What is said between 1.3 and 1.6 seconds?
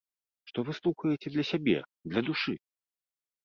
для